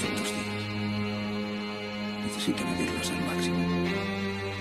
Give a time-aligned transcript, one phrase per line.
[0.00, 0.32] Son días.
[2.26, 3.56] Necesito vivirlos al máximo.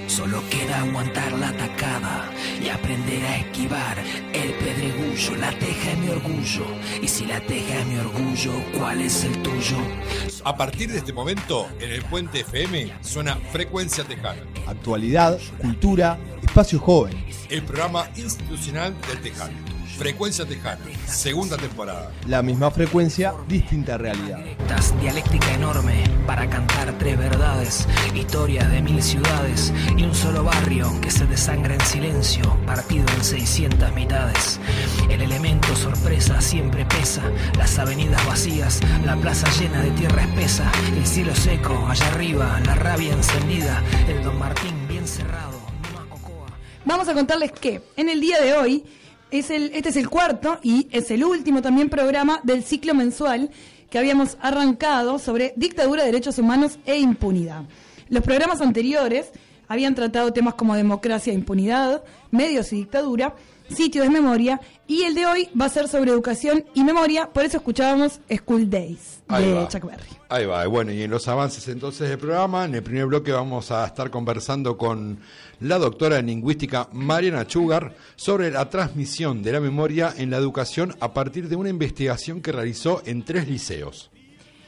[0.08, 2.30] Solo queda aguantar la atacada
[2.64, 3.98] y aprender a esquivar
[4.34, 5.36] el pedregullo.
[5.38, 6.66] La teja es mi orgullo.
[7.02, 9.78] Y si la teja es mi orgullo, ¿cuál es el tuyo?
[10.46, 16.80] A partir de este momento, en el Puente FM suena Frecuencia Tejana, Actualidad, cultura, espacio
[16.80, 17.26] joven.
[17.50, 19.73] el programa institucional del Tejano.
[19.98, 22.12] Frecuencia Tejana, segunda temporada.
[22.28, 24.40] La misma frecuencia, distinta realidad.
[25.00, 31.12] Dialéctica enorme para cantar tres verdades, historias de mil ciudades y un solo barrio que
[31.12, 34.60] se desangra en silencio, partido en 600 mitades.
[35.10, 37.24] El elemento sorpresa siempre pesa,
[37.58, 42.76] las avenidas vacías, la plaza llena de tierra espesa, el cielo seco allá arriba, la
[42.76, 45.62] rabia encendida, el Don Martín bien cerrado.
[46.86, 48.84] Vamos a contarles que en el día de hoy,
[49.40, 53.50] este es el cuarto y es el último también programa del ciclo mensual
[53.90, 57.64] que habíamos arrancado sobre dictadura, derechos humanos e impunidad.
[58.10, 59.32] Los programas anteriores
[59.68, 63.36] habían tratado temas como democracia e impunidad, medios y dictadura,
[63.70, 67.46] sitios de memoria, y el de hoy va a ser sobre educación y memoria, por
[67.46, 69.68] eso escuchábamos School Days Ahí de va.
[69.68, 70.04] Chuck Berry.
[70.30, 73.72] Ahí va, bueno, y en los avances entonces del programa, en el primer bloque vamos
[73.72, 75.20] a estar conversando con
[75.60, 80.96] la doctora en lingüística Mariana Chugar sobre la transmisión de la memoria en la educación
[81.00, 84.12] a partir de una investigación que realizó en tres liceos.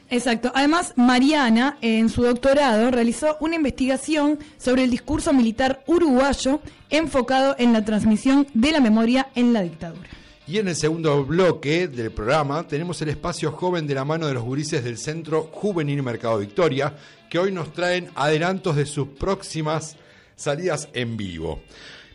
[0.10, 0.52] Exacto.
[0.54, 7.74] Además, Mariana, en su doctorado, realizó una investigación sobre el discurso militar uruguayo enfocado en
[7.74, 10.10] la transmisión de la memoria en la dictadura.
[10.48, 14.36] Y en el segundo bloque del programa tenemos el espacio joven de la mano de
[14.36, 16.96] los gurises del Centro Juvenil Mercado Victoria,
[17.32, 19.98] que hoy nos traen adelantos de sus próximas
[20.36, 21.62] salidas en vivo.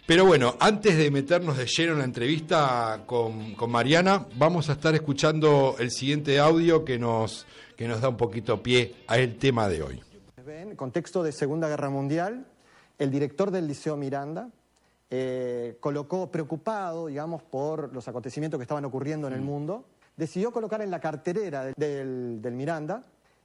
[0.06, 4.72] Pero bueno, antes de meternos de lleno en la entrevista con, con Mariana, vamos a
[4.72, 7.46] estar escuchando el siguiente audio que nos,
[7.80, 10.02] que nos da un poquito pie al tema de hoy.
[10.46, 12.44] En contexto de Segunda Guerra Mundial,
[12.98, 14.50] el director del Liceo Miranda
[15.08, 20.82] eh, colocó, preocupado, digamos, por los acontecimientos que estaban ocurriendo en el mundo, decidió colocar
[20.82, 23.02] en la carterera de- del, del Miranda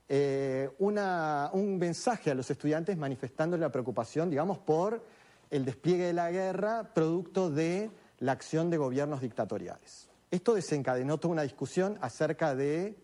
[0.09, 5.01] eh, una- un mensaje a los estudiantes manifestándole la preocupación, digamos, por
[5.49, 10.09] el despliegue de la guerra producto de la acción de gobiernos dictatoriales.
[10.29, 12.97] Esto desencadenó toda una discusión acerca de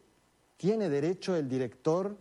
[0.61, 2.15] ¿Tiene derecho el director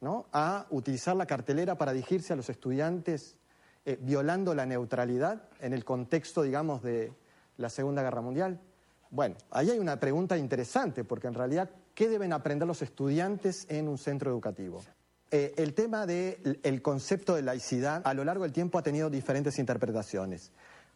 [0.00, 0.26] ¿no?
[0.32, 3.36] a utilizar la cartelera para dirigirse a los estudiantes
[3.84, 7.12] eh, violando la neutralidad en el contexto, digamos, de
[7.56, 8.60] la Segunda Guerra Mundial?
[9.10, 13.88] Bueno, ahí hay una pregunta interesante, porque en realidad, ¿qué deben aprender los estudiantes en
[13.88, 14.84] un centro educativo?
[15.32, 19.58] Eh, el tema del concepto de laicidad a lo largo del tiempo ha tenido diferentes
[19.58, 20.52] interpretaciones.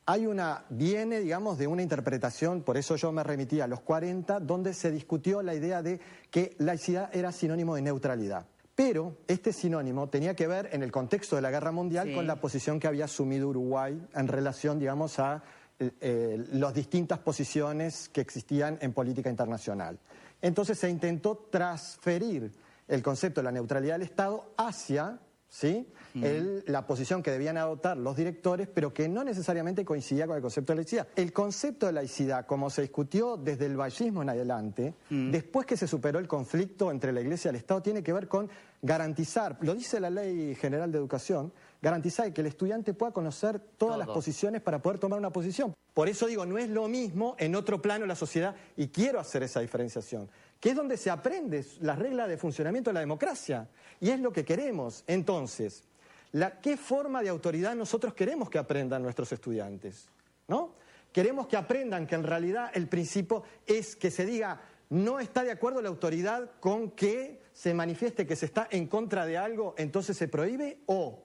[0.06, 4.40] Hay una, viene, digamos, de una interpretación, por eso yo me remití a los 40,
[4.40, 5.98] donde se discutió la idea de
[6.30, 8.46] que laicidad era sinónimo de neutralidad.
[8.74, 12.14] Pero este sinónimo tenía que ver en el contexto de la guerra mundial Sí.
[12.14, 15.42] con la posición que había asumido Uruguay en relación, digamos, a
[15.78, 19.98] eh, eh, las distintas posiciones que existían en política internacional.
[20.42, 22.52] Entonces se intentó transferir
[22.86, 25.18] el concepto de la neutralidad del Estado hacia
[25.54, 25.86] ¿sí?
[26.14, 30.42] el- la posición que debían adoptar los directores, pero que no necesariamente coincidía con el
[30.42, 31.08] concepto de laicidad.
[31.16, 35.86] El concepto de laicidad, como se discutió desde el vallismo en adelante, después que se
[35.86, 38.48] superó el conflicto entre la Iglesia y el Estado, tiene que ver con
[38.82, 43.98] garantizar, lo dice la Ley General de Educación, garantizar que el estudiante pueda conocer todas
[43.98, 45.74] las posiciones para poder tomar una posición.
[45.94, 49.20] Por eso digo, no es lo mismo en otro plano de la sociedad, y quiero
[49.20, 50.28] hacer esa diferenciación,
[50.64, 53.68] que es donde se aprende las reglas de funcionamiento de la democracia,
[54.00, 55.04] y es lo que queremos.
[55.06, 55.84] Entonces,
[56.32, 60.08] la, ¿qué forma de autoridad nosotros queremos que aprendan nuestros estudiantes?
[60.48, 60.72] ¿No?
[61.12, 65.50] Queremos que aprendan que en realidad el principio es que se diga, no está de
[65.50, 70.16] acuerdo la autoridad con que se manifieste que se está en contra de algo, entonces
[70.16, 71.24] se prohíbe, o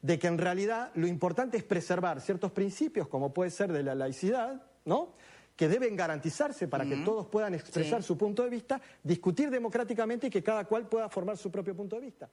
[0.00, 3.94] de que en realidad lo importante es preservar ciertos principios, como puede ser de la
[3.94, 5.12] laicidad, ¿no?
[5.56, 8.08] Que deben garantizarse para que todos puedan expresar Sí.
[8.08, 11.96] su punto de vista, discutir democráticamente y que cada cual pueda formar su propio punto
[11.96, 12.30] de vista.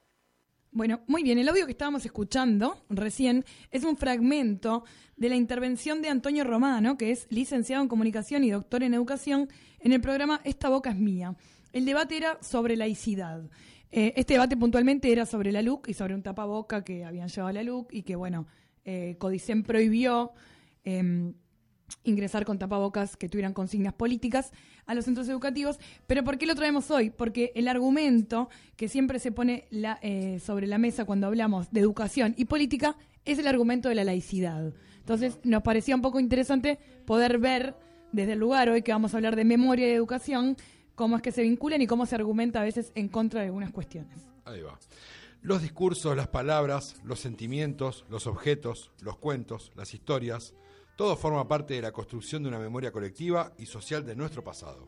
[0.72, 1.36] Bueno, muy bien.
[1.38, 4.84] El audio que estábamos escuchando recién es un fragmento
[5.16, 9.48] de la intervención de Antonio Romano, que es licenciado en comunicación y doctor en educación,
[9.80, 11.34] en el programa Esta boca es mía.
[11.72, 13.42] El debate era sobre laicidad.
[13.90, 17.48] Eh, este debate puntualmente era sobre la LUC y sobre un tapaboca que habían llevado
[17.48, 18.46] a la LUC y que, bueno,
[18.84, 20.32] eh, Codicen prohibió
[20.84, 21.34] em,
[22.04, 24.52] ingresar con tapabocas que tuvieran consignas políticas
[24.86, 25.78] a los centros educativos.
[26.06, 27.10] Pero ¿por qué lo traemos hoy?
[27.10, 31.80] Porque el argumento que siempre se pone la- eh, sobre la mesa cuando hablamos de
[31.80, 34.72] educación y política es el argumento de la laicidad.
[34.98, 37.74] Entonces nos parecía un poco interesante poder ver
[38.12, 40.56] desde el lugar, hoy que vamos a hablar de memoria y educación,
[40.94, 43.70] cómo es que se vinculan y cómo se argumenta a veces en contra de algunas
[43.70, 44.26] cuestiones.
[44.44, 44.78] Ahí va.
[45.42, 50.54] Los discursos, las palabras, los sentimientos, los objetos, los cuentos, las historias,
[51.00, 54.86] todo forma parte de la construcción de una memoria colectiva y social de nuestro pasado.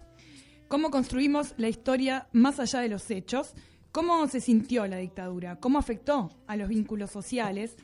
[0.69, 3.55] ¿Cómo construimos la historia más allá de los hechos?
[3.93, 5.59] ¿Cómo se sintió la dictadura?
[5.59, 7.77] ¿Cómo afectó a los vínculos sociales?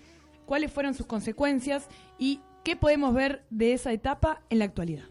[0.45, 1.89] ¿Cuáles fueron sus consecuencias?
[2.19, 5.09] ¿Y qué podemos ver de esa etapa en la actualidad?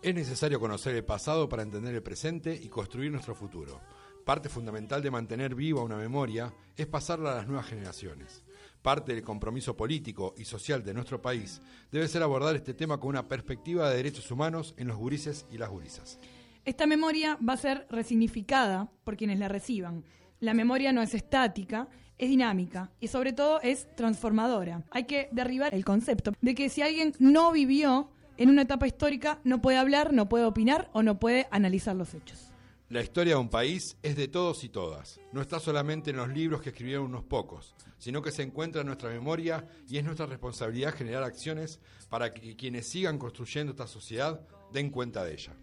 [0.00, 3.80] Es necesario conocer el pasado para entender el presente y construir nuestro futuro.
[4.24, 8.44] Parte fundamental de mantener viva una memoria es pasarla a las nuevas generaciones.
[8.82, 11.62] Parte del compromiso político y social de nuestro país
[11.92, 15.58] debe ser abordar este tema con una perspectiva de derechos humanos en los gurises y
[15.58, 16.18] las gurisas.
[16.64, 20.04] Esta memoria va a ser resignificada por quienes la reciban.
[20.40, 21.88] La memoria no es estática,
[22.18, 24.84] es dinámica y sobre todo es transformadora.
[24.90, 29.40] Hay que derribar el concepto de que si alguien no vivió en una etapa histórica
[29.44, 32.51] no puede hablar, no puede opinar o no puede analizar los hechos.
[32.92, 35.18] La historia de un país es de todos y todas.
[35.32, 38.86] No está solamente en los libros que escribieron unos pocos, sino que se encuentra en
[38.86, 41.80] nuestra memoria y es nuestra responsabilidad generar acciones
[42.10, 45.54] para que quienes sigan construyendo esta sociedad den cuenta de ella.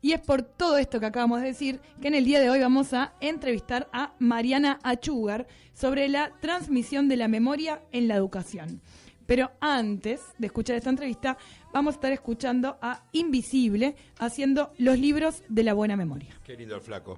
[0.00, 2.58] Y es por todo esto que acabamos de decir que en el día de hoy
[2.58, 8.80] vamos a entrevistar a Mariana Achugar sobre la transmisión de la memoria en la educación.
[9.26, 11.36] Pero antes de escuchar esta entrevista,
[11.72, 16.34] vamos a estar escuchando a Invisible haciendo los libros de la buena memoria.
[16.44, 17.16] Qué lindo el flaco.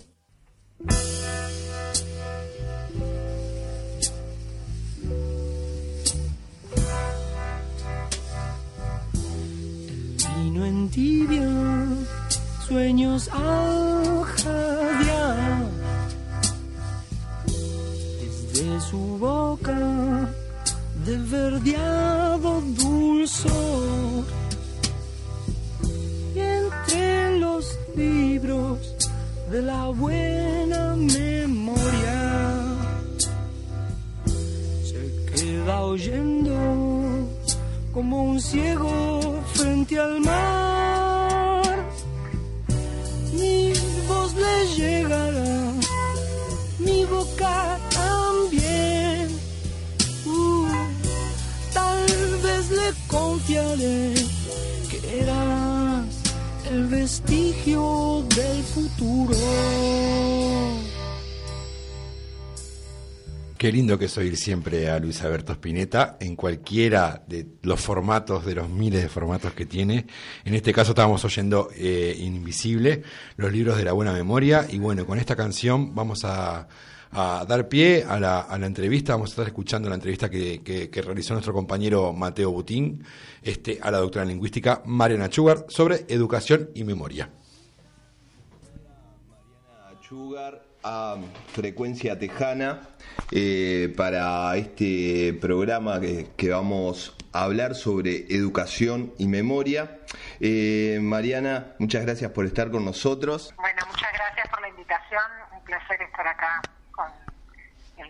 [10.36, 11.48] Vino en tibia,
[12.66, 15.64] sueños al jadear.
[18.20, 20.28] Desde su boca
[21.04, 24.24] de verdeado dulzor.
[26.34, 28.78] Y entre los libros
[29.50, 32.62] de la buena memoria
[34.82, 36.54] se queda oyendo
[37.92, 40.83] como un ciego frente al mar.
[53.14, 54.14] Confiaré
[54.90, 56.06] que eras
[56.70, 59.36] el vestigio del futuro.
[63.56, 68.44] Qué lindo que es oír siempre a Luis Alberto Spinetta en cualquiera de los formatos,
[68.44, 70.06] de los miles de formatos que tiene.
[70.44, 73.04] En este caso estábamos oyendo eh, Invisible,
[73.36, 74.66] los libros de la buena memoria.
[74.68, 76.68] Y bueno, con esta canción vamos a,
[77.14, 79.12] a dar pie a la, a la, entrevista.
[79.12, 83.04] Vamos a estar escuchando la entrevista que, que, que, realizó nuestro compañero Mateo Butín
[83.42, 87.30] este, a la doctora en lingüística Mariana Chugar sobre educación y memoria.
[89.68, 91.16] Mariana Chugar a
[91.52, 92.80] Frecuencia Tejana
[93.30, 100.00] eh, para este programa que, que, vamos a hablar sobre educación y memoria.
[100.40, 103.54] Eh, Mariana, muchas gracias por estar con nosotros.
[103.56, 105.22] Bueno, muchas gracias por la invitación.
[105.56, 106.60] Un placer estar acá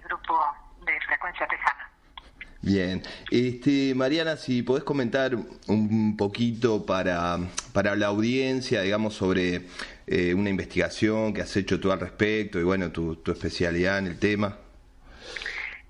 [0.05, 0.39] grupo
[0.85, 1.91] de Frecuencia Tejana.
[2.63, 5.33] Bien, este, Mariana, si podés comentar
[5.67, 7.37] un poquito para,
[7.75, 9.67] para la audiencia, digamos, sobre
[10.07, 14.07] eh, una investigación que has hecho tú al respecto y bueno, tu, tu especialidad en
[14.07, 14.57] el tema.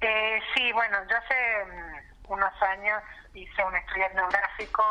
[0.00, 1.35] Eh, sí, bueno, yo hace
[2.28, 3.02] um, unos años
[3.35, 4.83] hice un estudio etnográfico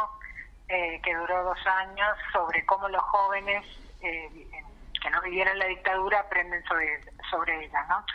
[0.69, 3.65] eh, que duró dos años sobre cómo los jóvenes
[4.01, 4.29] eh,
[5.03, 8.05] que no vivieran la dictadura aprenden sobre, sobre ella, ¿no?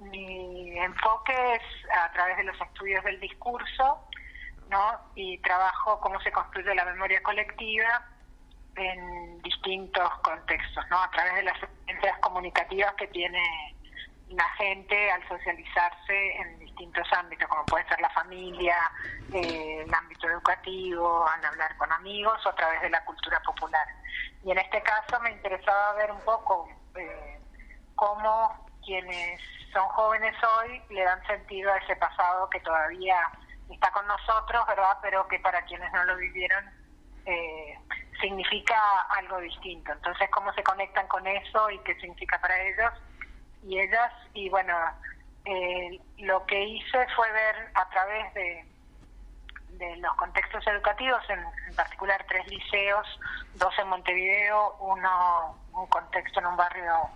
[0.00, 1.62] mi enfoque es
[1.96, 4.00] a través de los estudios del discurso,
[4.68, 4.98] ¿no?
[5.14, 8.04] Y trabajo cómo se construye la memoria colectiva
[8.76, 11.00] en distintos contextos, ¿no?
[11.00, 13.40] A través de las experiencias comunicativas que tiene
[14.30, 18.76] la gente al socializarse en distintos ámbitos, como puede ser la familia,
[19.32, 23.86] eh, el ámbito educativo, al hablar con amigos o a través de la cultura popular.
[24.44, 27.40] Y en este caso me interesaba ver un poco eh,
[27.94, 29.40] cómo quienes
[29.72, 33.16] son jóvenes hoy le dan sentido a ese pasado que todavía
[33.70, 34.98] está con nosotros, ¿verdad?
[35.00, 36.64] Pero que para quienes no lo vivieron
[37.24, 37.78] eh,
[38.20, 38.76] significa
[39.16, 39.92] algo distinto.
[39.92, 42.92] Entonces, ¿cómo se conectan con eso y qué significa para ellos
[43.62, 44.12] y ellas?
[44.34, 44.76] Y bueno,
[45.46, 48.73] eh, lo que hice fue ver a través de,
[49.98, 53.06] los contextos educativos, en, particular tres liceos,
[53.54, 57.10] dos en Montevideo, uno un contexto en un barrio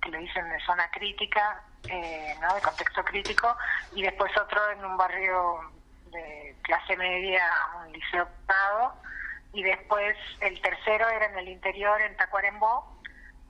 [0.00, 2.54] que le dicen de zona crítica, eh, ¿no?
[2.54, 3.56] de contexto crítico,
[3.94, 5.60] y después otro en un barrio
[6.10, 7.42] de clase media,
[7.84, 8.94] un liceo privado,
[9.52, 13.00] y después el tercero era en el interior, en Tacuarembó,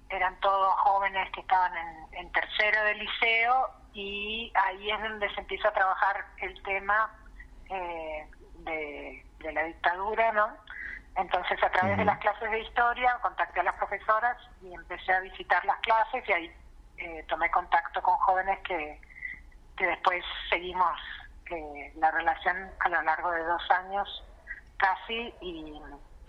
[0.08, 5.40] eran todos jóvenes que estaban en, en tercero de liceo y ahí es donde se
[5.40, 7.10] empieza a trabajar el tema
[7.70, 8.26] eh,
[8.64, 10.56] de, de la dictadura, ¿no?
[11.16, 15.20] Entonces, a través de las clases de historia, contacté a las profesoras y empecé a
[15.20, 16.52] visitar las clases y ahí
[16.98, 19.00] eh, tomé contacto con jóvenes que,
[19.76, 20.98] que después seguimos
[21.50, 24.24] eh, la relación a lo largo de dos años
[24.76, 25.80] casi y,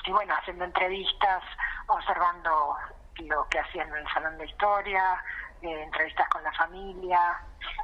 [0.05, 1.43] y bueno, haciendo entrevistas,
[1.87, 2.75] observando
[3.23, 5.23] lo que hacían en el salón de historia,
[5.63, 7.19] eh, entrevistas con la familia,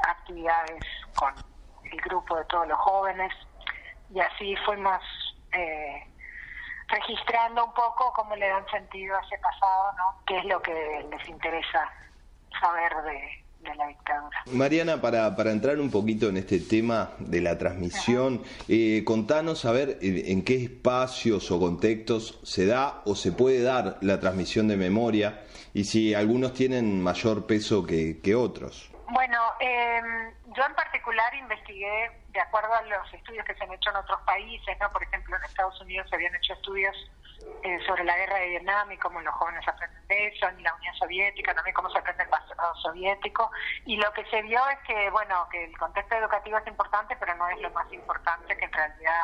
[0.08, 1.34] actividades con
[1.84, 3.34] el grupo de todos los jóvenes
[4.14, 5.02] y así fuimos
[5.54, 6.04] eh,
[6.88, 10.24] registrando un poco cómo le dan sentido a ese pasado, ¿no?
[10.26, 11.90] qué es lo que les interesa
[12.60, 14.44] saber de, de la dictadura.
[14.52, 19.72] Mariana, para, para entrar un poquito en este tema de la transmisión, eh, contanos a
[19.72, 24.68] ver en, en qué espacios o contextos se da o se puede dar la transmisión
[24.68, 25.42] de memoria
[25.74, 28.92] y si algunos tienen mayor peso que, que otros.
[29.14, 30.02] Bueno, eh,
[30.56, 34.22] yo en particular investigué de acuerdo a los estudios que se han hecho en otros
[34.22, 34.92] países, ¿no?
[34.92, 36.96] Por ejemplo, en Estados Unidos se habían hecho estudios
[37.64, 40.74] eh, sobre la guerra de Vietnam y cómo los jóvenes aprenden de eso, en la
[40.76, 43.52] Unión Soviética también cómo se aprende el pasado soviético.
[43.86, 47.36] Y lo que se vio es que, bueno, que el contexto educativo es importante, pero
[47.36, 49.22] no es lo más importante, que en realidad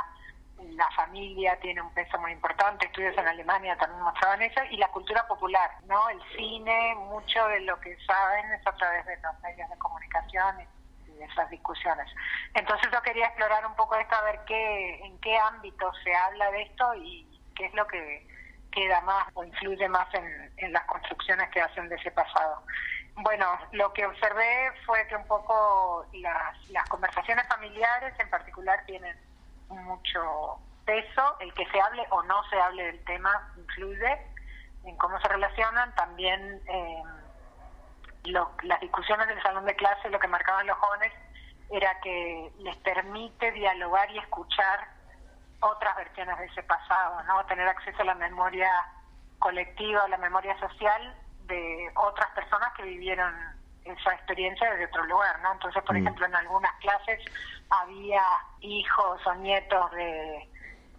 [0.58, 4.88] la familia tiene un peso muy importante, estudios en Alemania también mostraban eso, y la
[4.90, 6.10] cultura popular, ¿no?
[6.10, 10.68] El cine, mucho de lo que saben es a través de los medios de comunicación
[11.22, 12.08] esas discusiones.
[12.54, 16.52] Entonces yo quería explorar un poco esto, a ver qué, en qué ámbito se habla
[16.52, 18.28] de esto y qué es lo que
[18.72, 22.64] queda más o influye más en, en las construcciones que hacen de ese pasado.
[23.16, 29.18] Bueno, lo que observé fue que un poco las, las conversaciones familiares en particular tienen
[29.70, 34.22] mucho peso, el que se hable o no se hable del tema influye
[34.86, 37.04] en cómo se relacionan, también eh,
[38.32, 41.12] lo, las discusiones del salón de clase, lo que marcaban los jóvenes
[41.70, 44.88] era que les permite dialogar y escuchar
[45.60, 47.46] otras versiones de ese pasado, ¿no?
[47.46, 48.70] Tener acceso a la memoria
[49.40, 51.16] colectiva, a la memoria social
[51.46, 53.34] de otras personas que vivieron
[53.86, 55.54] esa experiencia desde otro lugar, ¿no?
[55.54, 56.00] Entonces, por Mm.
[56.02, 57.20] ejemplo, en algunas clases
[57.70, 58.22] había
[58.60, 60.50] hijos o nietos de,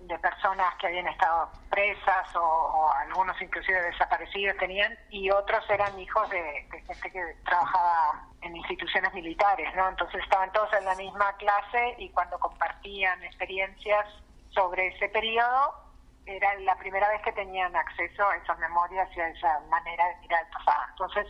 [0.08, 6.28] de personas que habían estado presas o, algunos inclusive desaparecidos tenían y otros eran hijos
[6.30, 9.88] de, de gente que trabajaba en instituciones militares, ¿no?
[9.88, 14.06] Entonces estaban todos en la misma clase y cuando compartían experiencias
[14.50, 15.74] sobre ese periodo
[16.26, 20.16] era la primera vez que tenían acceso a esas memorias y a esa manera de
[20.16, 20.82] mirar el pasado.
[20.90, 21.26] Entonces,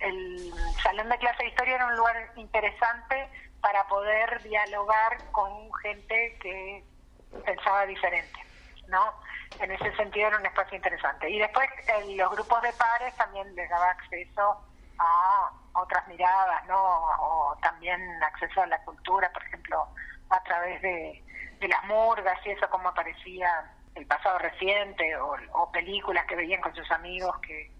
[0.00, 3.28] el salón de clase de historia era un lugar interesante
[3.60, 6.84] para poder dialogar con gente que
[7.44, 8.38] pensaba diferente,
[8.88, 9.12] ¿no?
[9.60, 11.30] En ese sentido era un espacio interesante.
[11.30, 14.60] Y después eh, los grupos de pares también les daba acceso
[14.98, 16.78] a otras miradas, ¿no?
[16.78, 19.86] O también acceso a la cultura, por ejemplo,
[20.30, 21.22] a través de,
[21.60, 26.60] de las murgas y eso, cómo aparecía el pasado reciente, o, o películas que veían
[26.60, 27.70] con sus amigos que,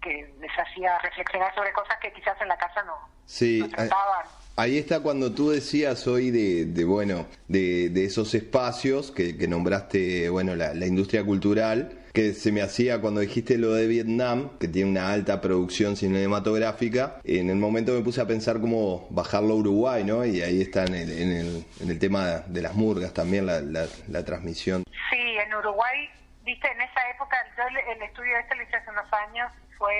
[0.00, 4.26] que les hacía reflexionar sobre cosas que quizás en la casa no, Sí, no trataban.
[4.58, 9.46] Ahí está cuando tú decías hoy de, de bueno, de, de esos espacios que, que
[9.46, 14.66] nombraste, bueno, la, industria cultural, que se me hacía cuando dijiste lo de Vietnam, que
[14.66, 19.56] tiene una alta producción cinematográfica, en el momento me puse a pensar cómo bajarlo a
[19.56, 20.24] Uruguay, ¿no?
[20.24, 23.60] Y ahí está en el, en el, en el tema de las murgas también la,
[23.60, 24.82] la, la transmisión.
[25.10, 26.10] Sí, en Uruguay,
[26.42, 29.94] viste, en esa época, yo el, el estudio este lo hice hace unos años, fue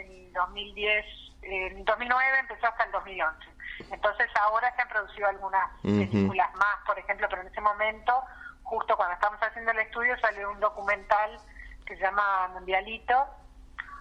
[0.00, 1.04] en 2010,
[1.42, 3.59] en 2009 empezó hasta el 2011.
[3.90, 8.22] Entonces ahora se han producido algunas películas más, por ejemplo, pero en ese momento,
[8.62, 11.38] justo cuando estábamos haciendo el estudio, salió un documental
[11.86, 13.26] que se llama Mundialito,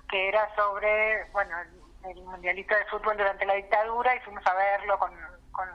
[0.10, 4.54] que era sobre, bueno, el, el Mundialito de fútbol durante la dictadura y fuimos a
[4.54, 5.12] verlo con,
[5.52, 5.68] con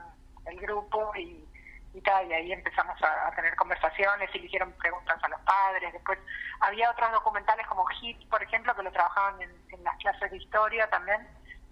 [0.47, 1.47] el grupo y,
[1.93, 5.41] y tal, y ahí empezamos a, a tener conversaciones y le hicieron preguntas a los
[5.43, 5.93] padres.
[5.93, 6.19] Después
[6.61, 10.37] había otros documentales como Hit, por ejemplo, que lo trabajaban en, en las clases de
[10.37, 11.27] historia también,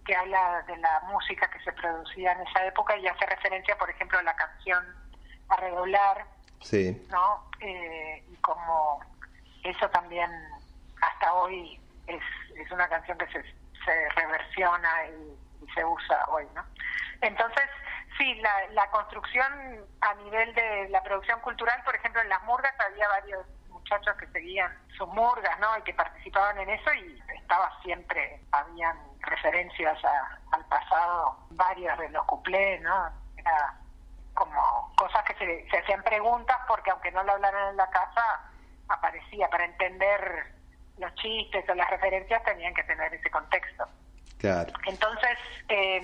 [0.04, 3.88] que habla de la música que se producía en esa época y hace referencia, por
[3.90, 4.84] ejemplo, a la canción
[5.48, 6.24] A Redoblar,
[6.60, 7.04] Sí.
[7.10, 7.44] ¿no?
[7.60, 9.00] Eh, y como
[9.64, 10.30] eso también
[11.00, 12.22] hasta hoy es,
[12.56, 13.42] es una canción que se,
[13.84, 16.64] se reversiona y, y se usa hoy, ¿no?
[17.20, 17.68] Entonces,
[18.16, 22.74] sí, la, la construcción a nivel de la producción cultural, por ejemplo, en las murgas
[22.78, 25.76] había varios muchachos que seguían sus murgas, ¿no?
[25.78, 32.08] Y que participaban en eso y estaba siempre, habían referencias a- al pasado, varios de
[32.10, 33.10] los cuplés, ¿no?
[33.36, 33.74] Era
[34.34, 38.22] como cosas que se, se hacían preguntas porque aunque no lo hablaran en la casa,
[38.88, 40.52] aparecía, para entender
[40.98, 43.86] los chistes o las referencias tenían que tener ese contexto.
[44.38, 44.72] Claro.
[44.86, 45.38] Entonces,
[45.68, 46.02] eh,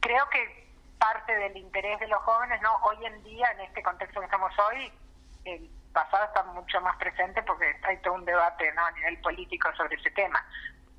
[0.00, 2.74] creo que parte del interés de los jóvenes, ¿no?
[2.82, 4.92] Hoy en día, en este contexto que estamos hoy,
[5.44, 8.84] el pasado está mucho más presente porque hay todo un debate ¿no?
[8.84, 10.44] a nivel político sobre ese tema.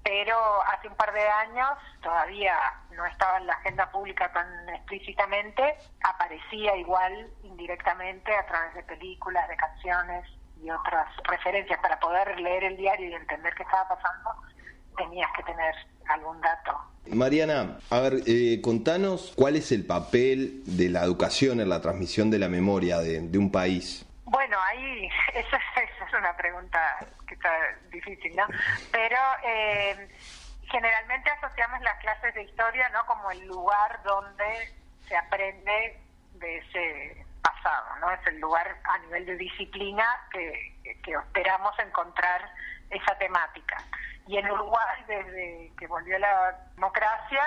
[0.04, 1.70] Pero hace un par de años
[2.02, 2.56] todavía
[2.96, 9.48] no estaba en la agenda pública tan explícitamente, aparecía igual indirectamente a través de películas,
[9.48, 10.26] de canciones
[10.62, 14.30] y otras referencias para poder leer el diario y entender qué estaba pasando,
[14.98, 15.74] tenías que tener
[16.10, 16.78] algún dato.
[17.08, 22.30] Mariana, a ver, eh, contanos cuál es el papel de la educación en la transmisión
[22.30, 24.06] de la memoria de, de un país.
[24.32, 27.52] Bueno, ahí esa, esa, es una pregunta que está
[27.90, 28.48] difícil, ¿no?
[28.90, 30.10] Pero eh,
[30.72, 33.06] generalmente asociamos las clases de historia, ¿no?
[33.08, 34.74] Como el lugar donde
[35.06, 36.00] se aprende
[36.36, 38.10] de ese pasado, ¿no?
[38.10, 42.50] Es el lugar a nivel de disciplina que, que esperamos encontrar
[42.90, 43.84] esa temática.
[44.28, 47.44] Y en Uruguay, desde que volvió la democracia,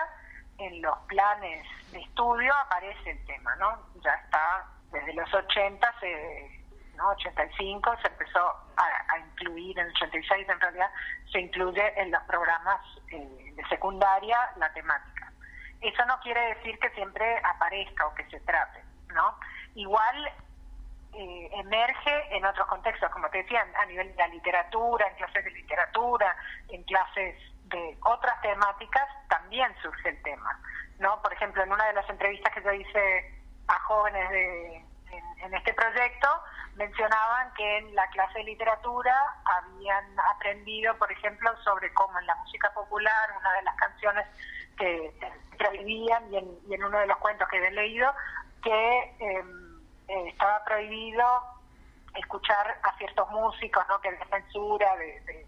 [0.58, 3.86] en los planes de estudio aparece el tema, ¿no?
[4.02, 6.63] Ya está, desde los 80, se,
[6.96, 7.08] ¿no?
[7.10, 8.40] 85, se empezó
[8.76, 10.90] a, incluir, en el 86 en realidad,
[11.30, 15.32] se incluye en los programas eh, de secundaria la temática.
[15.80, 19.38] Eso no quiere decir que siempre aparezca o que se trate, ¿no?
[19.74, 20.32] Igual
[21.12, 25.44] eh, emerge en otros contextos, como te decía, a nivel de la literatura, en clases
[25.44, 26.36] de literatura,
[26.68, 27.36] en clases
[27.66, 30.60] de otras temáticas, también surge el tema.
[30.98, 31.20] ¿no?
[31.22, 33.34] Por ejemplo, en una de las entrevistas que yo hice
[33.68, 34.84] a jóvenes de,
[35.38, 36.28] en este proyecto,
[36.76, 39.14] mencionaban que en la clase de literatura
[39.44, 40.04] habían
[40.34, 44.26] aprendido, por ejemplo, sobre cómo en la música popular, una de las canciones
[44.76, 45.14] que
[45.56, 48.12] prohibían, y en, y en uno de los cuentos que he leído,
[48.62, 49.16] que...
[49.20, 49.44] Eh,
[50.08, 51.24] eh, estaba prohibido
[52.14, 54.00] escuchar a ciertos músicos, ¿no?
[54.00, 55.46] que había censura de, de,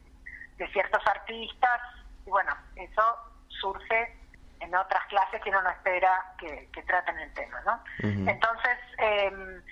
[0.56, 1.80] de, ciertos artistas,
[2.26, 3.02] y bueno, eso
[3.48, 4.16] surge
[4.60, 7.74] en otras clases que uno no espera que, que traten el tema, ¿no?
[8.02, 8.30] Uh -huh.
[8.30, 9.62] Entonces, eh,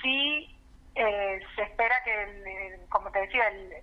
[0.00, 0.59] sí
[0.94, 3.74] eh, se espera que, el, como te decía, el,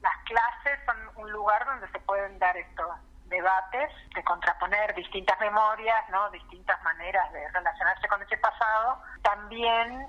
[0.00, 2.86] las clases son un lugar donde se pueden dar estos
[3.24, 6.30] debates, de contraponer distintas memorias, ¿no?
[6.30, 10.06] distintas maneras de relacionarse con ese pasado, también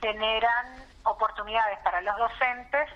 [0.00, 0.66] generan
[1.04, 2.88] oportunidades para los docentes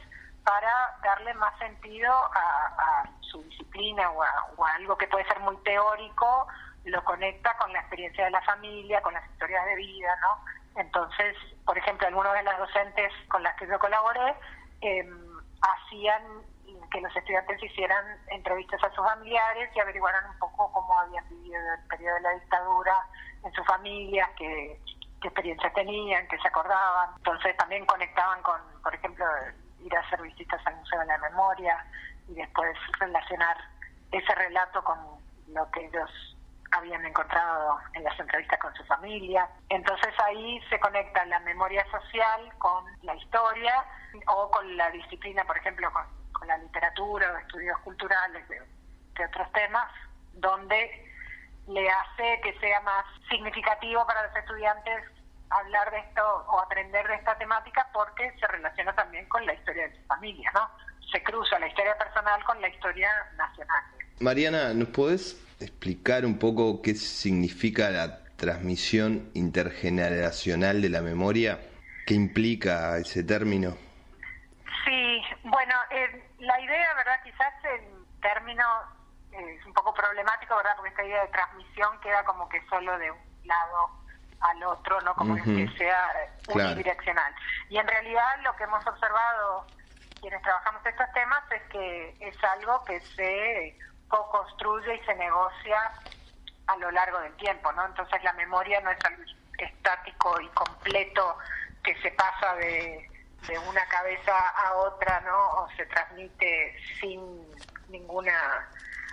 [0.45, 5.25] para darle más sentido a, a su disciplina o a, o a, algo que puede
[5.27, 6.49] ser muy teórico,
[6.85, 10.45] lo conecta con la experiencia de la familia, con las historias de vida, ¿no?
[10.77, 14.35] Entonces, por ejemplo, algunos de las docentes con las que yo colaboré
[14.81, 15.09] eh,
[15.61, 16.23] hacían
[16.91, 21.59] que los estudiantes hicieran entrevistas a sus familiares y averiguaran un poco cómo habían vivido
[21.59, 22.95] el periodo de la dictadura
[23.45, 24.79] en sus familias, qué,
[25.21, 27.11] qué experiencias tenían, qué se acordaban.
[27.17, 29.25] Entonces también conectaban con, por ejemplo,
[29.81, 31.85] ir a hacer visitas al Museo de la Memoria
[32.29, 33.57] y después relacionar
[34.11, 34.99] ese relato con
[35.49, 36.32] lo que ellos
[36.73, 39.49] habían encontrado en las entrevistas con su familia.
[39.69, 43.85] Entonces ahí se conecta la memoria social con la historia
[44.27, 48.61] o con la disciplina, por ejemplo, con, la literatura o estudios culturales de,
[49.25, 49.89] otros temas,
[50.33, 51.09] donde
[51.69, 55.05] le hace que sea más significativo para los estudiantes
[55.51, 59.87] hablar de esto o aprender de esta temática porque se relaciona también con la historia
[59.87, 60.69] de su familia, ¿no?
[61.13, 63.85] Se cruza la historia personal con la historia nacional.
[64.23, 71.59] Mariana, ¿nos podés explicar un poco qué significa la transmisión intergeneracional de la memoria?
[72.07, 73.77] ¿Qué implica ese término?
[74.85, 77.21] Sí, bueno, eh, la idea, ¿verdad?
[77.25, 78.63] Quizás el término
[79.33, 80.75] eh, es un poco problemático, ¿verdad?
[80.77, 83.91] Porque esta idea de transmisión queda como que solo de un lado
[84.39, 85.17] al otro, ¿no?
[85.17, 85.69] Como uh -huh.
[85.73, 86.13] que sea
[86.47, 87.33] unidireccional.
[87.35, 87.67] Claro.
[87.71, 89.67] Y en realidad lo que hemos observado
[90.21, 93.77] quienes trabajamos estos temas es que es algo que se
[94.13, 95.91] co-construye y se negocia
[96.67, 97.87] a lo largo del tiempo, ¿no?
[97.87, 99.23] Entonces la memoria no es algo
[99.59, 101.39] estático y completo
[101.83, 103.09] que se pasa de,
[103.69, 105.37] una cabeza a otra, ¿no?
[105.55, 107.21] O se transmite sin
[107.89, 108.69] ninguna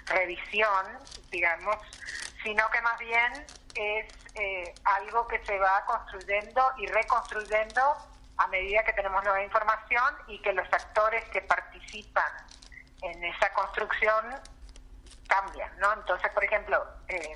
[0.06, 0.86] revisión,
[1.32, 1.78] digamos,
[2.44, 3.34] sino que más bien
[3.74, 7.82] es eh, algo que se va construyendo y reconstruyendo
[8.38, 12.32] a medida que tenemos nueva información y que los actores que participan
[13.02, 14.40] en esa construcción
[15.30, 15.94] cambian, ¿no?
[15.94, 17.36] Entonces, por ejemplo, eh,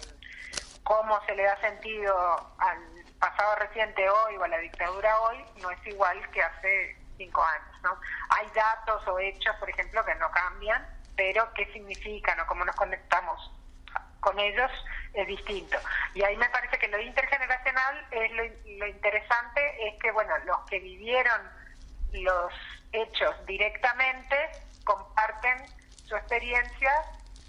[0.83, 2.79] cómo se le da sentido al
[3.19, 7.81] pasado reciente hoy o a la dictadura hoy no es igual que hace cinco años,
[7.83, 7.97] ¿no?
[8.29, 12.75] Hay datos o hechos, por ejemplo, que no cambian, pero qué significan o cómo nos
[12.75, 13.51] conectamos
[14.19, 14.71] con ellos
[15.13, 15.77] es distinto.
[16.15, 18.31] Y ahí me parece que lo intergeneracional es
[18.79, 21.41] lo interesante, es que, bueno, los que vivieron
[22.13, 22.53] los
[22.91, 24.35] hechos directamente,
[24.83, 25.65] comparten
[26.05, 26.91] su experiencia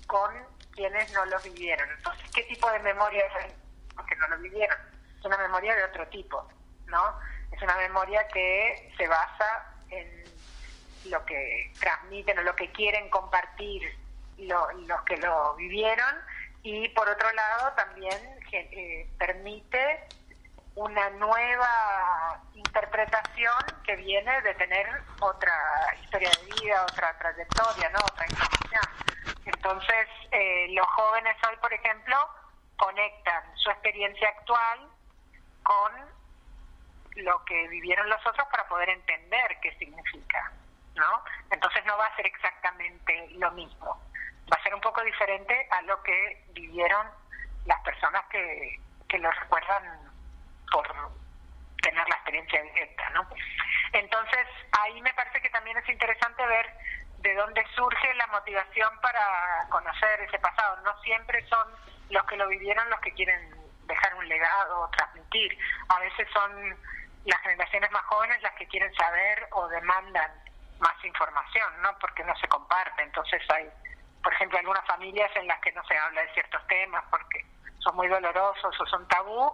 [0.06, 0.32] con
[0.72, 1.88] quienes no los vivieron.
[1.90, 3.54] Entonces, ¿qué tipo de memoria es
[3.96, 4.78] los que no lo vivieron?
[5.18, 6.48] Es una memoria de otro tipo,
[6.86, 7.18] ¿no?
[7.52, 10.24] Es una memoria que se basa en
[11.06, 13.82] lo que transmiten o lo que quieren compartir
[14.38, 16.14] los que lo vivieron
[16.62, 18.18] y por otro lado también
[18.52, 20.06] eh, permite
[20.74, 24.86] una nueva interpretación que viene de tener
[25.20, 25.52] otra
[26.02, 27.98] historia de vida, otra trayectoria, ¿no?
[28.00, 29.13] otra información.
[29.44, 32.16] Entonces, eh, los jóvenes hoy, por ejemplo,
[32.76, 34.88] conectan su experiencia actual
[35.62, 35.92] con
[37.16, 40.52] lo que vivieron los otros para poder entender qué significa,
[40.94, 41.22] ¿no?
[41.50, 44.00] Entonces no va a ser exactamente lo mismo,
[44.52, 47.06] va a ser un poco diferente a lo que vivieron
[47.66, 50.12] las personas que, que lo recuerdan
[50.72, 50.88] por
[51.82, 53.28] tener la experiencia directa, ¿no?
[53.92, 56.74] Entonces, ahí me parece que también es interesante ver
[57.24, 60.76] de dónde surge la motivación para conocer ese pasado.
[60.82, 61.66] No siempre son
[62.10, 63.50] los que lo vivieron los que quieren
[63.86, 65.58] dejar un legado o transmitir.
[65.88, 66.76] A veces son
[67.24, 70.30] las generaciones más jóvenes las que quieren saber o demandan
[70.80, 71.98] más información, ¿no?
[71.98, 73.02] Porque no se comparte.
[73.02, 73.70] Entonces hay,
[74.22, 77.42] por ejemplo, algunas familias en las que no se habla de ciertos temas porque
[77.78, 79.50] son muy dolorosos o son tabú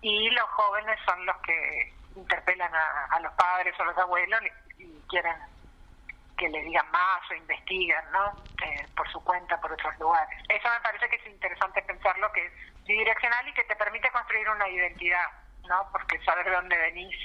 [0.00, 4.40] y los jóvenes son los que interpelan a, los padres o los abuelos
[4.78, 5.36] y, quieren
[6.36, 8.42] que le digan más o investigan, ¿no?
[8.62, 10.38] Eh, por su cuenta, por otros lugares.
[10.48, 12.52] Eso me parece que es interesante pensarlo, que es
[12.84, 15.26] bidireccional y que te permite construir una identidad,
[15.68, 15.88] ¿no?
[15.92, 17.16] Porque saber de dónde venís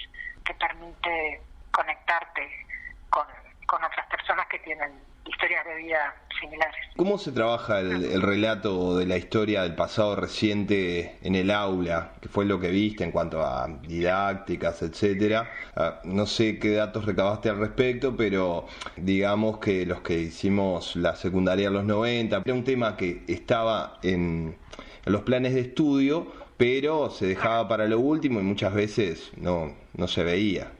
[0.43, 1.41] te permite
[1.71, 2.65] conectarte
[3.09, 3.27] con,
[3.67, 6.75] con otras personas que tienen historias de vida similares.
[6.95, 12.13] ¿Cómo se trabaja el, relato de la historia del pasado reciente en el aula?
[12.21, 15.49] ¿Qué fue lo que viste en cuanto a didácticas, etcétera?
[15.75, 21.15] Ah, no sé qué datos recabaste al respecto, pero digamos que los que hicimos la
[21.15, 24.57] secundaria en los 90, era un tema que estaba en
[25.05, 30.07] los planes de estudio, pero se dejaba para lo último y muchas veces no, no
[30.07, 30.71] se veía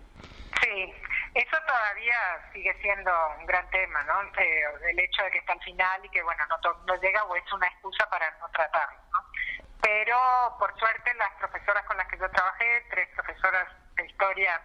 [2.58, 4.24] sigue siendo un gran tema, ¿no?
[4.42, 7.36] Eh, el hecho de que está al final y que, bueno, no, no llega o
[7.36, 9.20] es una excusa para no tratarlo, ¿no?
[9.80, 10.18] Pero,
[10.58, 14.60] por suerte, las profesoras con las que yo trabajé, tres profesoras de historia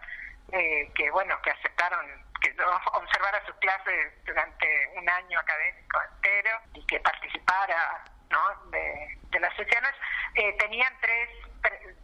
[0.52, 2.06] eh, que, bueno, que aceptaron
[2.40, 9.18] que yo observara sus clases durante un año académico entero y que participara, ¿no?, de,
[9.38, 9.90] las sesiones,
[10.34, 11.28] eh, tenían tres,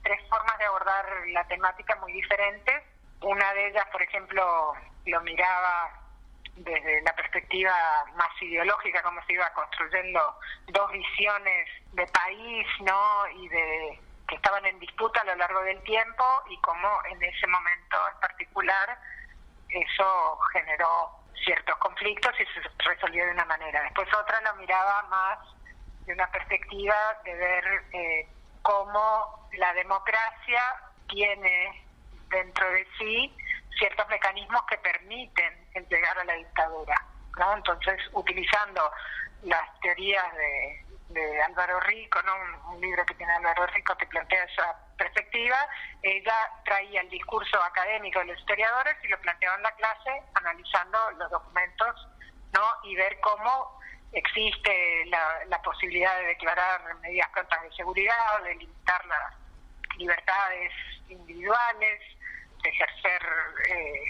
[0.03, 2.83] tres formas de abordar la temática muy diferentes.
[3.21, 4.75] Una de ellas, por ejemplo,
[5.09, 5.91] lo miraba
[6.57, 7.73] desde la perspectiva
[8.17, 13.29] más ideológica, cómo se iba construyendo dos visiones de país, ¿no?
[13.29, 17.47] Y de que estaban en disputa a lo largo del tiempo y cómo en ese
[17.47, 18.99] momento en particular
[19.71, 21.11] eso generó
[21.45, 23.83] ciertos conflictos y se resolvió de una manera.
[23.83, 25.39] Después otra lo miraba más
[26.05, 28.29] de una perspectiva de ver eh,
[28.63, 30.63] cómo la democracia
[31.09, 31.85] tiene
[32.29, 33.35] dentro de sí
[33.79, 36.95] ciertos mecanismos que permiten el llegar a la dictadura.
[37.39, 37.55] ¿no?
[37.55, 38.91] Entonces, utilizando
[39.43, 42.35] las teorías de, de Álvaro Rico, ¿no?
[42.73, 45.69] un, libro que tiene Álvaro Rico que plantea esa perspectiva,
[46.03, 51.11] ella traía el discurso académico de los historiadores y lo planteaba en la clase analizando
[51.13, 52.09] los documentos
[52.53, 52.63] ¿no?
[52.85, 53.79] y ver cómo
[54.13, 59.35] existe la, posibilidad de declarar medidas prontas de seguridad, de limitar las
[59.99, 60.73] libertades
[61.09, 62.01] individuales,
[62.69, 63.23] ejercer
[63.69, 64.09] eh,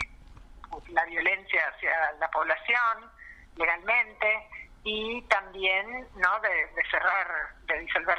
[0.88, 3.10] la violencia hacia la población
[3.56, 4.48] legalmente
[4.84, 8.18] y también no de, cerrar, de disolver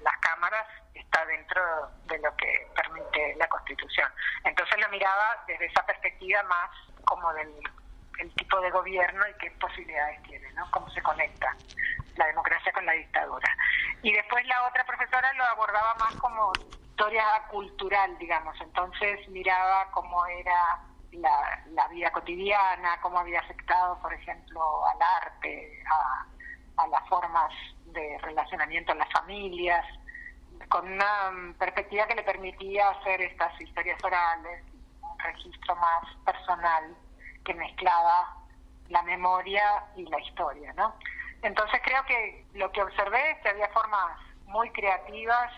[0.00, 4.08] las cámaras está dentro de lo que permite la Constitución.
[4.44, 6.70] Entonces lo miraba desde esa perspectiva más
[7.04, 7.52] como del
[8.20, 10.70] el tipo de gobierno y qué posibilidades tiene, ¿no?
[10.70, 11.56] Cómo se conecta
[12.16, 13.48] la democracia con la dictadura.
[14.02, 16.52] Y después la otra profesora lo abordaba más como
[17.00, 18.54] historia cultural, digamos.
[18.60, 20.82] Entonces miraba cómo era
[21.12, 27.50] la, vida cotidiana, cómo había afectado, por ejemplo, al arte, a, a las formas
[27.86, 29.84] de relacionamiento en las familias,
[30.68, 34.62] con una perspectiva que le permitía hacer estas historias orales,
[35.00, 36.94] un registro más personal
[37.46, 38.36] que mezclaba
[38.90, 40.94] la memoria y la historia, ¿no?
[41.40, 45.50] Entonces creo que lo que observé es que había formas muy creativas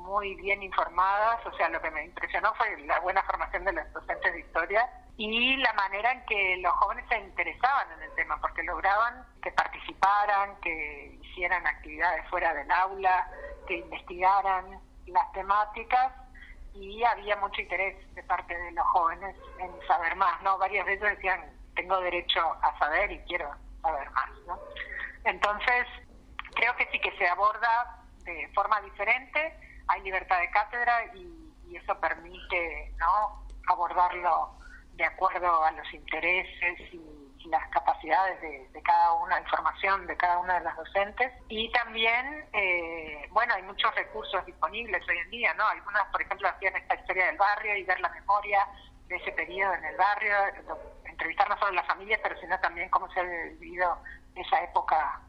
[0.00, 3.92] muy bien informadas, o sea, lo que me impresionó fue la buena formación de los
[3.92, 8.40] docentes de historia y la manera en que los jóvenes se interesaban en el tema,
[8.40, 13.30] porque lograban que participaran, que hicieran actividades fuera del aula,
[13.66, 16.12] que investigaran las temáticas
[16.74, 20.56] y había mucho interés de parte de los jóvenes en saber más, ¿no?
[20.58, 21.40] Varias veces decían,
[21.74, 23.50] tengo derecho a saber y quiero
[23.82, 24.58] saber más, ¿no?
[25.24, 25.86] Entonces,
[26.54, 29.54] creo que sí que se aborda de forma diferente,
[29.88, 31.38] hay libertad de cátedra y,
[31.70, 33.46] eso permite, ¿no?
[33.68, 34.58] Abordarlo
[34.94, 40.58] de acuerdo a los intereses y las capacidades de, cada una, información de cada una
[40.58, 41.32] de las docentes.
[41.48, 45.66] Y también, eh, bueno, hay muchos recursos disponibles hoy en día, ¿no?
[45.66, 48.66] Algunas, por ejemplo, hacían esta historia del barrio y ver la memoria
[49.06, 50.34] de ese periodo en el barrio,
[51.04, 53.98] entrevistar no solo a las familias, pero sino también cómo se ha vivido
[54.34, 55.20] esa época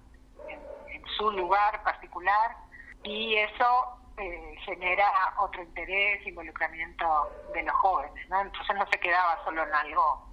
[0.47, 2.55] en, en su lugar particular.
[3.03, 8.41] Y eso eh, genera otro interés, involucramiento de los jóvenes, ¿no?
[8.41, 10.27] Entonces no se quedaba solo en algo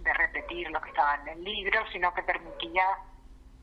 [0.00, 2.84] de repetir lo que estaba en el libro, sino que permitía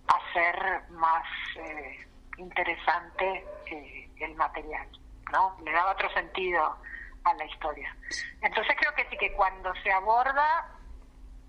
[0.08, 4.88] hacer más eh, interesante eh, el material,
[5.32, 5.58] ¿no?
[5.63, 6.78] Le daba otro sentido
[7.24, 7.96] a la historia.
[8.41, 10.78] Entonces creo que sí que cuando se aborda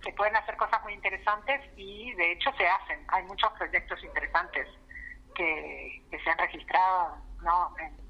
[0.02, 3.04] se pueden hacer cosas muy interesantes y de hecho se hacen.
[3.08, 4.66] Hay muchos proyectos interesantes
[5.34, 7.74] que, que se han registrado, ¿no?
[7.78, 8.01] En,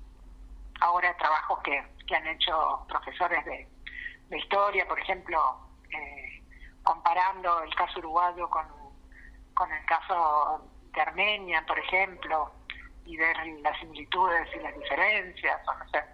[0.83, 3.69] ahora trabajos que, que han hecho profesores de,
[4.29, 5.39] de historia, por ejemplo,
[5.91, 6.43] eh,
[6.83, 8.67] comparando el caso uruguayo con,
[9.55, 12.53] con el caso de Armenia, por ejemplo,
[13.05, 16.05] y ver las similitudes y las diferencias, o no sé.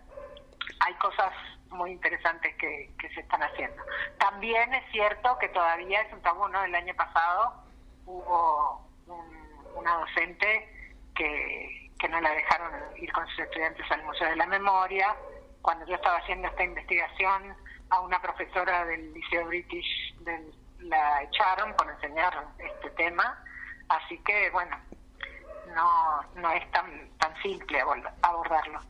[0.81, 1.33] Hay cosas
[1.71, 3.83] muy interesantes que, que se están haciendo.
[4.19, 6.63] También es cierto que todavía es un tabú, ¿no?
[6.63, 7.63] El año pasado
[8.07, 14.29] hubo un, una docente que, que no la dejaron ir con sus estudiantes al Museo
[14.29, 15.15] de la Memoria.
[15.63, 17.57] Cuando yo estaba haciendo esta investigación,
[17.91, 23.43] a una profesora del Liceo British del, la echaron por enseñar este tema.
[23.89, 24.77] Así que, bueno,
[25.75, 27.81] no, no es tan, tan simple
[28.23, 28.81] abordarlo.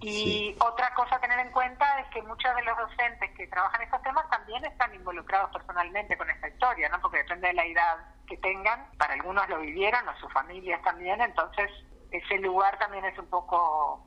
[0.00, 0.56] Y sí.
[0.60, 4.02] otra cosa a tener en cuenta es que muchos de los docentes que trabajan estos
[4.02, 7.00] temas también están involucrados personalmente con esta historia, ¿no?
[7.00, 11.20] Porque depende de la edad que tengan, para algunos lo vivieron, o sus familias también,
[11.20, 11.70] entonces
[12.12, 14.04] ese lugar también es un poco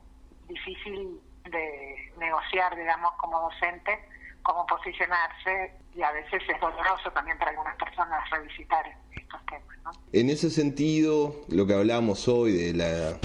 [0.48, 3.98] difícil de negociar, digamos, como docente,
[4.42, 9.76] cómo posicionarse y a veces es doloroso también para algunas personas revisitar estos temas.
[9.84, 9.90] ¿no?
[10.12, 13.18] En ese sentido, lo que hablábamos hoy de, la,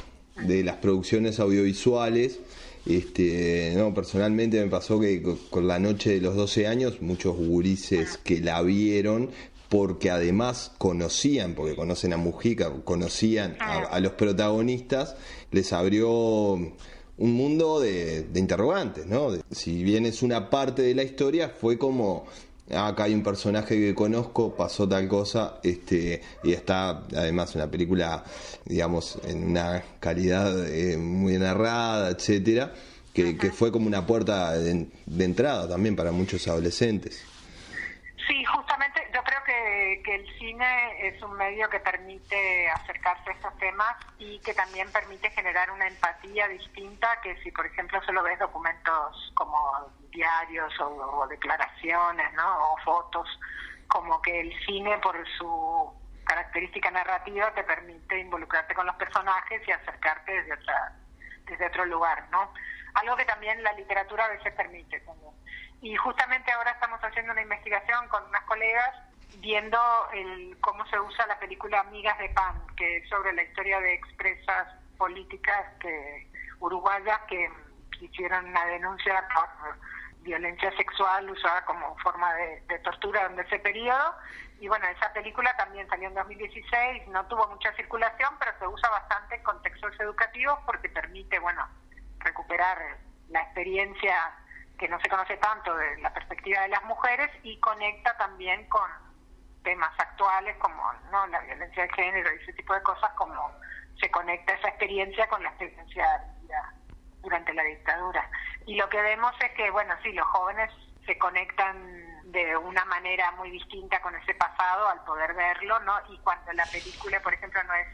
[0.44, 2.39] de las producciones audiovisuales,
[2.88, 8.17] este, no, personalmente me pasó que con la noche de los 12 años, muchos gurises
[8.17, 9.30] que la vieron
[9.72, 15.16] porque además conocían, porque conocen a Mujica, conocían a, a los protagonistas,
[15.50, 16.76] les abrió un
[17.18, 19.32] mundo de, de interrogantes, ¿no?
[19.32, 22.26] De, si bien es una parte de la historia, fue como
[22.74, 27.72] ah, acá hay un personaje que conozco, pasó tal cosa, este, y está además una
[27.72, 28.26] película,
[28.66, 32.74] digamos, en una calidad eh, muy narrada, etcétera,
[33.14, 37.24] que, que, fue como una puerta de, de, entrada también para muchos adolescentes.
[38.28, 39.40] Sí, justamente yo creo
[39.72, 44.54] que, que el cine es un medio que permite acercarse a estos temas y que
[44.54, 49.58] también permite generar una empatía distinta que si, por ejemplo, solo ves documentos como
[50.10, 52.74] diarios o, o declaraciones, ¿no?
[52.74, 53.28] O fotos,
[53.88, 55.94] como que el cine por su
[56.26, 60.98] característica narrativa te permite involucrarte con los personajes y acercarte desde otra
[61.46, 62.54] desde otro lugar, ¿no?
[62.94, 65.04] Algo que también la literatura a veces permite.
[65.06, 65.34] Como,
[65.82, 69.78] y justamente ahora estamos haciendo una investigación con unas colegas viendo
[70.13, 73.94] el, cómo se usa la película Amigas de Pan, que es sobre la historia de
[73.94, 74.67] expresas
[74.98, 76.28] políticas que
[76.60, 77.50] uruguayas que
[78.00, 79.78] hicieron una denuncia por
[80.22, 84.15] violencia sexual usada como forma de, de tortura en ese periodo.
[84.60, 88.89] Y bueno, esa película también salió en 2016, no tuvo mucha circulación, pero se usa
[88.89, 91.67] bastante en contextos educativos porque permite, bueno,
[92.20, 92.78] recuperar
[93.30, 94.15] la experiencia
[94.78, 98.89] que no se conoce tanto de la perspectiva de las mujeres y conecta también con
[99.63, 103.52] temas actuales como no la violencia de género y ese tipo de cosas como
[104.00, 106.06] se conecta esa experiencia con la experiencia
[107.21, 108.28] durante la dictadura.
[108.65, 110.71] Y lo que vemos es que bueno sí los jóvenes
[111.06, 116.17] se conectan de una manera muy distinta con ese pasado al poder verlo no y
[116.19, 117.88] cuando la película por ejemplo no es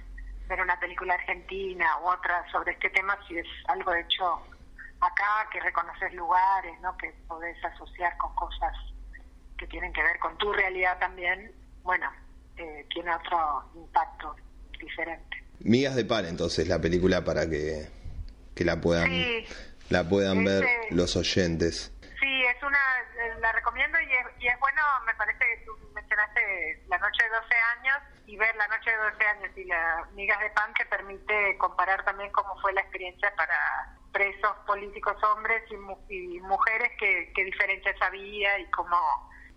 [0.47, 4.41] ver una película argentina u otra sobre este tema si es algo hecho
[5.01, 6.95] acá, que reconoces lugares, ¿no?
[6.97, 8.73] que podés asociar con cosas
[9.58, 11.52] que tienen que ver con tu realidad también,
[11.84, 12.10] bueno,
[12.58, 14.36] eh, tiene otro impacto
[14.80, 15.43] diferente.
[15.60, 17.88] Migas de pan, entonces, la película para que,
[18.56, 19.46] que la puedan, sí,
[19.89, 21.91] la puedan ver eh, los oyentes.
[22.20, 22.80] Sí, es una,
[23.39, 27.30] la recomiendo y es, y es bueno, me parece que tú mencionaste La Noche de
[27.30, 30.86] 12 años y ver La Noche de 12 años y la Migas de Pan que
[30.86, 36.91] permite comparar también cómo fue la experiencia para presos políticos hombres y, mu- y mujeres,
[37.00, 38.98] qué, qué diferencias había y cómo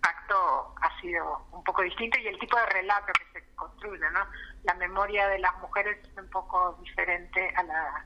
[0.01, 4.25] acto ha sido un poco distinto y el tipo de relato que se construye, ¿no?
[4.63, 8.05] La memoria de las mujeres es un poco diferente a la,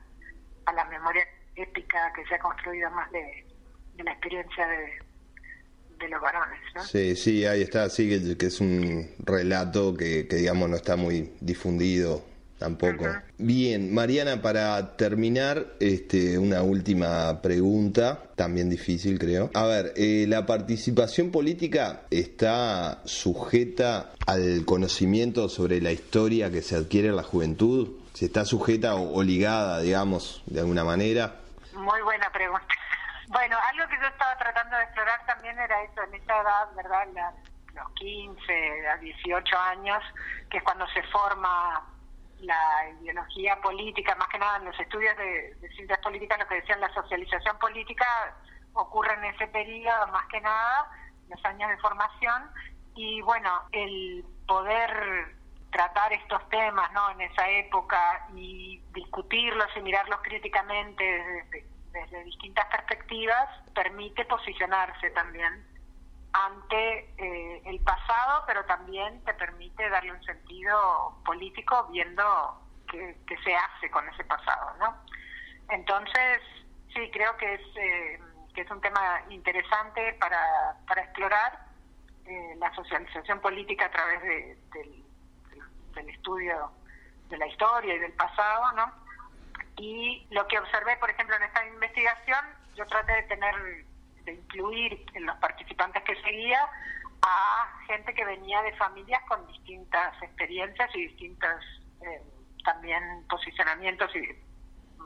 [0.66, 3.46] a la memoria épica que se ha construido más de,
[3.98, 4.98] la experiencia de,
[5.98, 6.82] de los varones, ¿no?
[6.84, 10.96] Sí, sí, ahí está, sí, que, que es un relato que, que, digamos no está
[10.96, 12.22] muy difundido
[12.58, 13.04] tampoco.
[13.38, 19.50] Bien, Mariana, para terminar, este, una última pregunta, también difícil creo.
[19.54, 26.76] A ver, eh, ¿la participación política está sujeta al conocimiento sobre la historia que se
[26.76, 28.00] adquiere en la juventud?
[28.14, 31.36] ¿Si está sujeta o, o ligada, digamos, de alguna manera?
[31.74, 32.66] Muy buena pregunta.
[33.28, 37.02] Bueno, algo que yo estaba tratando de explorar también era eso, en esa edad, ¿verdad?
[37.12, 37.34] La-
[37.74, 39.98] los 15 a 18 años,
[40.48, 41.84] que es cuando se forma
[42.40, 46.80] la ideología política, más que nada en los estudios de, ciencias políticas, lo que decían
[46.80, 48.06] la socialización política
[48.74, 50.90] ocurre en ese periodo, más que nada,
[51.28, 52.50] los años de formación,
[52.94, 55.36] y bueno, el poder
[55.70, 57.10] tratar estos temas ¿no?
[57.10, 65.75] en esa época y discutirlos y mirarlos críticamente desde distintas perspectivas permite posicionarse también
[66.44, 73.54] ante eh, el pasado, pero también te permite darle un sentido político viendo qué, se
[73.56, 74.96] hace con ese pasado, ¿no?
[75.70, 76.40] Entonces,
[76.94, 78.20] sí, creo que es, eh,
[78.54, 81.58] que es un tema interesante para, para explorar
[82.26, 85.04] eh, la socialización política a través de- del,
[85.94, 86.70] del estudio
[87.28, 88.92] de la historia y del pasado, ¿no?
[89.78, 92.44] Y lo que observé, por ejemplo, en esta investigación,
[92.76, 93.84] yo traté de tener,
[94.26, 96.60] de incluir en los participantes que seguía
[97.22, 101.64] a gente que venía de familias con distintas experiencias y distintos
[102.02, 102.20] eh,
[102.64, 104.10] también posicionamientos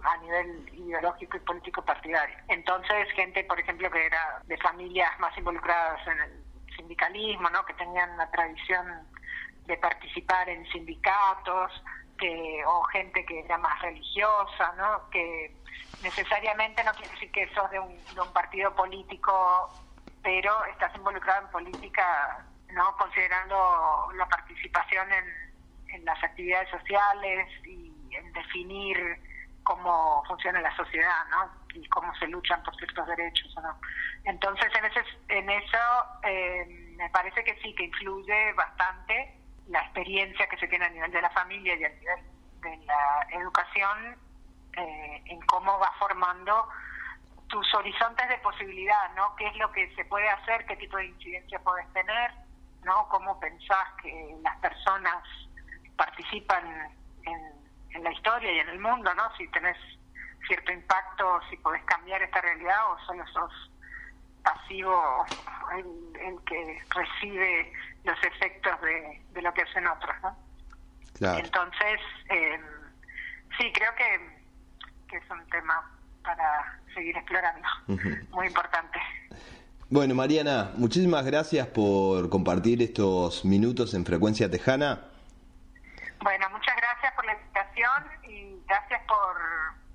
[0.03, 2.37] a nivel ideológico y político partidario.
[2.49, 6.45] Entonces, gente, por ejemplo, que era de familias más involucradas en el
[6.77, 7.65] sindicalismo, ¿no?
[7.67, 9.07] que tenían una tradición
[9.67, 11.71] de participar en sindicatos,
[12.21, 15.09] que, o gente que era más religiosa, ¿no?
[15.11, 15.57] que
[16.03, 19.75] necesariamente no quiere decir que sos de un, de un partido político,
[20.23, 25.51] pero estás involucrado en política, no considerando la participación en,
[26.05, 28.97] las actividades sociales y en definir
[29.65, 31.51] cómo funciona la sociedad, ¿no?
[31.75, 33.77] Y cómo se luchan por ciertos derechos, ¿o ¿no?
[34.25, 35.79] Entonces, en ese, en eso
[36.23, 39.40] eh, me parece que sí que influye bastante
[39.71, 42.21] la experiencia que se tiene a nivel de la familia y a nivel
[42.61, 44.17] de la educación
[44.77, 46.69] eh, en cómo va formando
[47.49, 49.35] tus horizontes de posibilidad, ¿no?
[49.37, 50.67] ¿Qué es lo que se puede hacer?
[50.67, 52.33] ¿Qué tipo de incidencia puedes tener?
[52.85, 53.09] ¿No?
[53.09, 55.23] ¿Cómo pensás que las personas
[55.97, 56.65] participan
[57.25, 57.53] en,
[57.91, 59.35] en la historia y en el mundo, ¿no?
[59.37, 59.77] Si tenés
[60.47, 63.71] cierto impacto, si podés cambiar esta realidad o solo sos
[64.43, 65.27] pasivo
[65.73, 67.73] el, el que recibe
[68.05, 70.37] los efectos de, de lo que hacen otros, ¿no?
[71.15, 71.39] Claro.
[71.39, 72.61] Entonces, eh,
[73.59, 75.91] sí, creo que, que es un tema
[76.23, 77.67] para seguir explorando,
[78.31, 78.99] muy importante.
[79.89, 85.05] Bueno, Mariana, muchísimas gracias por compartir estos minutos en Frecuencia Tejana.
[86.23, 89.37] Bueno, muchas gracias por la invitación y gracias por,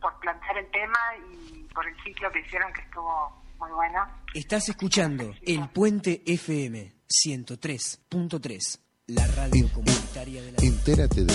[0.01, 0.99] por plantear el tema
[1.31, 3.99] y por el ciclo que hicieron que estuvo muy bueno.
[4.33, 11.33] Estás escuchando El Puente FM 103.3, la radio comunitaria de la Entérate de,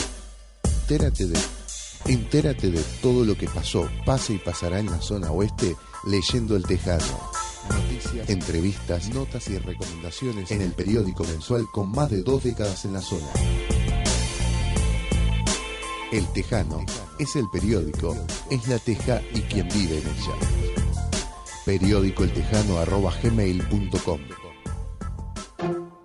[0.64, 1.38] entérate de,
[2.06, 5.74] entérate de todo lo que pasó, pasa y pasará en la zona oeste
[6.06, 7.30] leyendo El Tejano.
[7.68, 12.92] Noticias, entrevistas, notas y recomendaciones en el periódico mensual con más de dos décadas en
[12.92, 13.26] la zona.
[16.12, 16.84] El Tejano
[17.18, 18.16] es el periódico,
[18.50, 20.79] es la teja y quien vive en ella.
[21.64, 24.20] Periódicoeltejano.gmail.com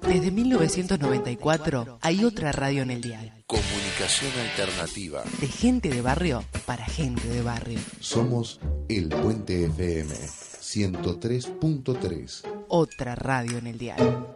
[0.08, 3.44] Desde 1994 hay otra radio en el dial.
[3.48, 5.24] Comunicación alternativa.
[5.40, 7.80] De gente de barrio para gente de barrio.
[8.00, 12.44] Somos El Puente FM 103.3.
[12.68, 14.28] Otra radio en el dial.